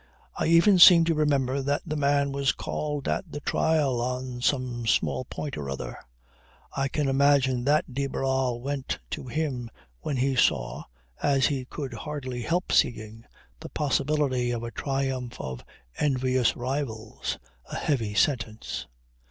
[0.35, 4.87] I even seem to remember that the man was called at the trial on some
[4.87, 5.95] small point or other.
[6.75, 9.69] I can imagine that de Barral went to him
[9.99, 10.85] when he saw,
[11.21, 13.25] as he could hardly help seeing,
[13.59, 15.63] the possibility of a "triumph of
[15.99, 18.87] envious rivals" a heavy sentence.